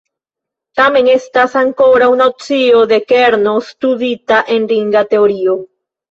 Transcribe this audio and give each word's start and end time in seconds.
Tamen, 0.79 1.09
estas 1.15 1.51
ankoraŭ 1.59 2.07
nocio 2.21 2.79
de 2.91 2.99
kerno 3.11 3.53
studita 3.67 4.39
en 4.57 4.65
ringa 4.73 5.05
teorio. 5.13 5.55